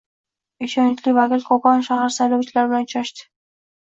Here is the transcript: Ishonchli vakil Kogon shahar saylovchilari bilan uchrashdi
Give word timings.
Ishonchli 0.67 1.11
vakil 1.17 1.43
Kogon 1.49 1.83
shahar 1.87 2.13
saylovchilari 2.15 2.73
bilan 2.73 2.87
uchrashdi 2.89 3.27